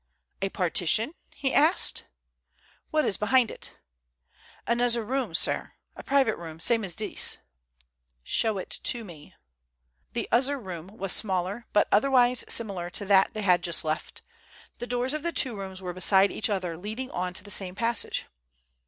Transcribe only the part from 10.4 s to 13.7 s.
room" was smaller, but otherwise similar to that they had